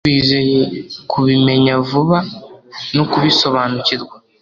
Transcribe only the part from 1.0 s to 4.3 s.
kubimenya vuba no kubisobanukirwa